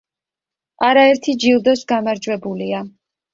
არაერთი 0.87 1.35
ჯილდოს 1.43 1.85
გამარჯვებულია. 1.93 2.83